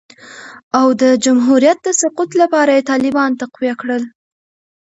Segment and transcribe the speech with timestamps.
[0.79, 4.03] او د جمهوریت د سقوط لپاره یې طالبان تقویه کړل